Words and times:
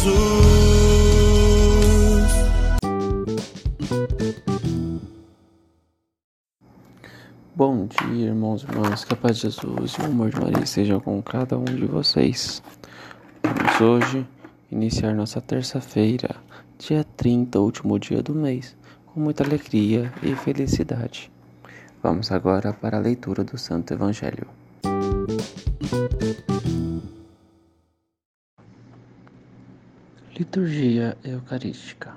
Jesus. 0.00 0.40
Bom 7.54 7.86
dia, 7.86 8.28
irmãos 8.28 8.62
e 8.62 8.66
irmãs, 8.66 9.04
que 9.04 9.12
a 9.12 9.16
paz 9.16 9.36
de 9.36 9.42
Jesus 9.42 9.92
e 9.92 10.00
o 10.00 10.04
amor 10.06 10.30
de 10.30 10.40
Maria 10.40 10.64
seja 10.64 10.98
com 10.98 11.22
cada 11.22 11.58
um 11.58 11.64
de 11.64 11.84
vocês. 11.84 12.62
Vamos 13.42 13.80
hoje 13.80 14.26
iniciar 14.70 15.14
nossa 15.14 15.40
terça-feira, 15.40 16.34
dia 16.78 17.04
30, 17.18 17.60
último 17.60 17.98
dia 17.98 18.22
do 18.22 18.34
mês, 18.34 18.74
com 19.04 19.20
muita 19.20 19.44
alegria 19.44 20.10
e 20.22 20.34
felicidade. 20.34 21.30
Vamos 22.02 22.32
agora 22.32 22.72
para 22.72 22.96
a 22.96 23.00
leitura 23.00 23.44
do 23.44 23.58
Santo 23.58 23.92
Evangelho. 23.92 24.46
Liturgia 30.40 31.18
Eucarística 31.22 32.16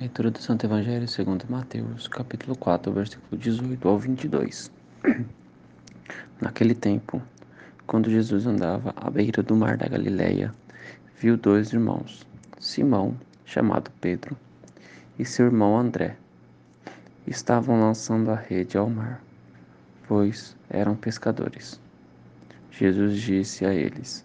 Leitura 0.00 0.30
do 0.30 0.38
Santo 0.38 0.64
Evangelho 0.64 1.08
segundo 1.08 1.44
Mateus, 1.48 2.06
capítulo 2.06 2.54
4, 2.54 2.92
versículo 2.92 3.36
18 3.36 3.88
ao 3.88 3.98
22. 3.98 4.70
Naquele 6.40 6.72
tempo, 6.72 7.20
quando 7.84 8.08
Jesus 8.08 8.46
andava 8.46 8.94
à 8.94 9.10
beira 9.10 9.42
do 9.42 9.56
mar 9.56 9.76
da 9.76 9.88
Galileia, 9.88 10.54
viu 11.18 11.36
dois 11.36 11.72
irmãos, 11.72 12.24
Simão, 12.60 13.18
chamado 13.44 13.90
Pedro, 14.00 14.36
e 15.18 15.24
seu 15.24 15.46
irmão 15.46 15.76
André. 15.76 16.16
Estavam 17.26 17.80
lançando 17.80 18.30
a 18.30 18.36
rede 18.36 18.78
ao 18.78 18.88
mar, 18.88 19.20
pois 20.06 20.56
eram 20.70 20.94
pescadores. 20.94 21.80
Jesus 22.70 23.20
disse 23.20 23.66
a 23.66 23.74
eles: 23.74 24.24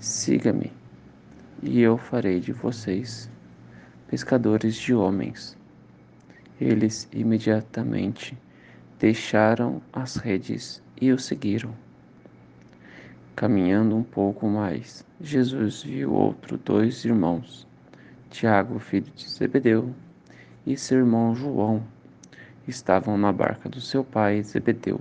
Siga-me, 0.00 0.72
e 1.62 1.80
eu 1.80 1.96
farei 1.96 2.40
de 2.40 2.52
vocês 2.52 3.30
pescadores 4.08 4.76
de 4.76 4.94
homens. 4.94 5.56
Eles 6.60 7.08
imediatamente 7.12 8.36
deixaram 8.98 9.82
as 9.92 10.16
redes 10.16 10.82
e 11.00 11.12
o 11.12 11.18
seguiram. 11.18 11.74
Caminhando 13.34 13.96
um 13.96 14.02
pouco 14.02 14.48
mais, 14.48 15.04
Jesus 15.20 15.82
viu 15.82 16.12
outro 16.12 16.56
dois 16.56 17.04
irmãos, 17.04 17.66
Tiago, 18.30 18.78
filho 18.78 19.10
de 19.14 19.28
Zebedeu, 19.28 19.94
e 20.66 20.76
seu 20.76 20.98
irmão 20.98 21.34
João, 21.34 21.82
estavam 22.66 23.16
na 23.18 23.32
barca 23.32 23.68
do 23.68 23.80
seu 23.80 24.02
pai 24.02 24.42
Zebedeu, 24.42 25.00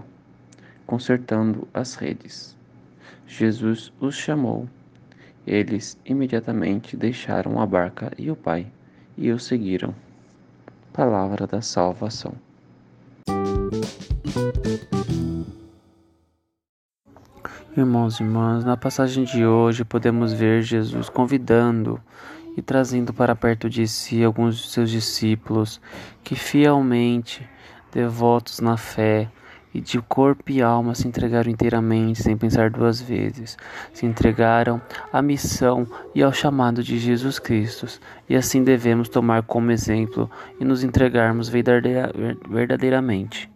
consertando 0.86 1.68
as 1.74 1.96
redes. 1.96 2.56
Jesus 3.26 3.92
os 4.00 4.16
chamou. 4.16 4.68
Eles 5.45 5.97
imediatamente 6.03 6.97
deixaram 6.97 7.61
a 7.61 7.66
barca 7.66 8.11
e 8.17 8.31
o 8.31 8.35
pai 8.35 8.66
e 9.16 9.31
o 9.31 9.38
seguiram. 9.38 9.94
Palavra 10.91 11.45
da 11.45 11.61
salvação. 11.61 12.33
Irmãos 17.78 18.19
e 18.19 18.23
irmãs, 18.23 18.63
na 18.63 18.75
passagem 18.75 19.25
de 19.25 19.45
hoje 19.45 19.83
podemos 19.83 20.33
ver 20.33 20.63
Jesus 20.63 21.09
convidando 21.09 22.01
e 22.57 22.62
trazendo 22.62 23.13
para 23.13 23.35
perto 23.35 23.69
de 23.69 23.85
si 23.88 24.23
alguns 24.23 24.57
de 24.57 24.69
seus 24.69 24.89
discípulos 24.89 25.79
que 26.23 26.35
fielmente, 26.35 27.47
devotos 27.91 28.62
na 28.62 28.77
fé 28.77 29.29
e 29.75 29.81
de 29.81 30.00
corpo 30.00 30.50
e 30.50 30.62
alma 30.62 30.96
se 30.96 31.06
entregaram 31.06 31.52
inteiramente 31.52 32.24
sem 32.24 32.38
pensar 32.38 32.69
duas 32.69 33.02
vezes, 33.02 33.58
se 33.94 34.06
entregaram 34.06 34.81
à 35.12 35.22
missão 35.22 35.86
e 36.16 36.24
ao 36.24 36.31
chamado 36.31 36.81
de 36.81 36.97
Jesus 36.97 37.40
Cristo, 37.40 37.86
e 38.30 38.38
assim 38.38 38.63
devemos 38.63 39.09
tomar 39.09 39.44
como 39.44 39.72
exemplo 39.72 40.31
e 40.62 40.63
nos 40.63 40.81
entregarmos 40.81 41.50
verdadeira- 41.50 42.13
verdadeiramente. 42.50 43.52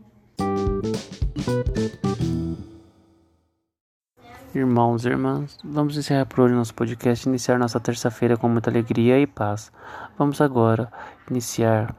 Irmãos 4.54 5.06
e 5.06 5.10
irmãs, 5.10 5.58
vamos 5.64 5.96
encerrar 5.96 6.26
por 6.26 6.42
hoje 6.42 6.54
nosso 6.54 6.74
podcast 6.74 7.26
e 7.26 7.30
iniciar 7.30 7.58
nossa 7.58 7.80
terça-feira 7.80 8.36
com 8.36 8.50
muita 8.50 8.70
alegria 8.70 9.18
e 9.18 9.26
paz. 9.26 9.72
Vamos 10.18 10.42
agora 10.42 10.92
iniciar 11.32 11.96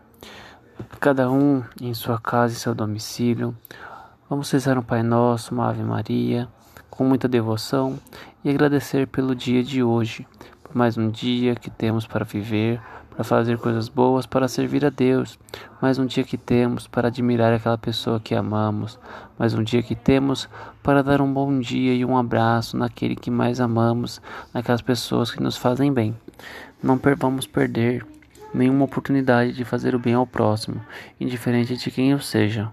cada 0.98 1.31
um 1.31 1.62
em 1.81 1.94
sua 1.94 2.20
casa 2.20 2.52
e 2.52 2.56
seu 2.56 2.75
domicílio. 2.75 3.56
Vamos 4.30 4.48
rezar 4.52 4.78
um 4.78 4.82
Pai 4.82 5.02
Nosso, 5.02 5.52
uma 5.52 5.68
Ave 5.68 5.82
Maria, 5.82 6.46
com 6.88 7.02
muita 7.02 7.26
devoção 7.26 7.98
e 8.44 8.48
agradecer 8.48 9.08
pelo 9.08 9.34
dia 9.34 9.60
de 9.60 9.82
hoje, 9.82 10.24
por 10.62 10.76
mais 10.76 10.96
um 10.96 11.10
dia 11.10 11.56
que 11.56 11.68
temos 11.68 12.06
para 12.06 12.24
viver, 12.24 12.80
para 13.10 13.24
fazer 13.24 13.58
coisas 13.58 13.88
boas, 13.88 14.26
para 14.26 14.46
servir 14.46 14.86
a 14.86 14.88
Deus, 14.88 15.36
mais 15.82 15.98
um 15.98 16.06
dia 16.06 16.22
que 16.22 16.38
temos 16.38 16.86
para 16.86 17.08
admirar 17.08 17.52
aquela 17.52 17.76
pessoa 17.76 18.20
que 18.20 18.32
amamos, 18.32 19.00
mais 19.36 19.52
um 19.52 19.64
dia 19.64 19.82
que 19.82 19.96
temos 19.96 20.48
para 20.80 21.02
dar 21.02 21.20
um 21.20 21.34
bom 21.34 21.58
dia 21.58 21.92
e 21.92 22.04
um 22.04 22.16
abraço 22.16 22.76
naquele 22.76 23.16
que 23.16 23.32
mais 23.32 23.60
amamos, 23.60 24.22
naquelas 24.54 24.81
pessoas 24.81 25.32
que 25.32 25.43
nos 25.43 25.56
fazem 25.56 25.93
bem. 25.93 26.16
Não 26.81 27.00
vamos 27.19 27.49
perder 27.49 28.06
nenhuma 28.55 28.84
oportunidade 28.84 29.55
de 29.55 29.64
fazer 29.64 29.93
o 29.96 29.99
bem 29.99 30.14
ao 30.14 30.25
próximo, 30.25 30.81
indiferente 31.19 31.76
de 31.76 31.90
quem 31.90 32.12
eu 32.12 32.20
seja. 32.20 32.72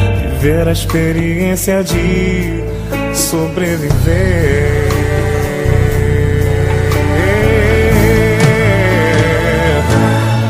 viver 0.41 0.67
a 0.67 0.71
experiência 0.71 1.83
de 1.83 2.63
sobreviver. 3.13 4.89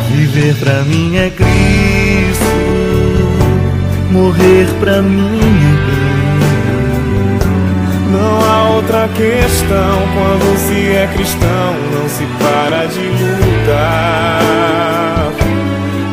Viver 0.09 0.55
pra 0.55 0.83
mim 0.83 1.17
é 1.17 1.29
Cristo, 1.29 2.45
morrer 4.11 4.67
pra 4.79 5.01
mim 5.01 5.41
é 5.41 5.75
bem. 5.91 6.11
Não 8.13 8.39
há 8.45 8.69
outra 8.69 9.09
questão 9.09 10.07
quando 10.13 10.57
se 10.57 10.95
é 10.95 11.09
cristão, 11.13 11.75
não 11.93 12.07
se 12.07 12.25
para 12.39 12.85
de 12.85 13.09
lutar. 13.43 14.41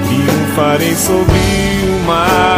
Triunfarei 0.08 0.96
sobre 0.96 1.38
o 1.84 2.06
mal, 2.06 2.57